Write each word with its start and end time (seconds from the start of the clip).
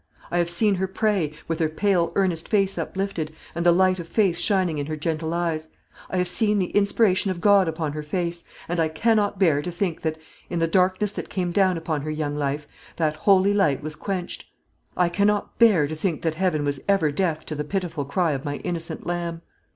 I 0.31 0.39
have 0.39 0.49
seen 0.49 0.73
her 0.81 0.87
pray, 0.87 1.31
with 1.47 1.59
her 1.59 1.69
pale 1.69 2.11
earnest 2.15 2.47
face 2.47 2.75
uplifted, 2.79 3.31
and 3.53 3.63
the 3.63 3.71
light 3.71 3.99
of 3.99 4.07
faith 4.07 4.39
shining 4.39 4.79
in 4.79 4.87
her 4.87 4.95
gentle 4.97 5.31
eyes; 5.31 5.67
I 6.09 6.17
have 6.17 6.27
seen 6.27 6.57
the 6.57 6.71
inspiration 6.71 7.29
of 7.29 7.39
God 7.39 7.67
upon 7.67 7.93
her 7.93 8.01
face; 8.01 8.43
and 8.67 8.79
I 8.79 8.87
cannot 8.87 9.37
bear 9.37 9.61
to 9.61 9.69
think 9.71 10.01
that, 10.01 10.17
in 10.49 10.57
the 10.57 10.67
darkness 10.67 11.11
that 11.11 11.29
came 11.29 11.51
down 11.51 11.77
upon 11.77 12.01
her 12.01 12.09
young 12.09 12.35
life, 12.35 12.67
that 12.95 13.13
holy 13.13 13.53
light 13.53 13.83
was 13.83 13.95
quenched; 13.95 14.45
I 14.97 15.07
cannot 15.07 15.59
bear 15.59 15.85
to 15.85 15.95
think 15.95 16.23
that 16.23 16.33
Heaven 16.33 16.65
was 16.65 16.81
ever 16.87 17.11
deaf 17.11 17.45
to 17.45 17.53
the 17.53 17.63
pitiful 17.63 18.03
cry 18.03 18.31
of 18.31 18.43
my 18.43 18.55
innocent 18.55 19.05
lamb." 19.05 19.43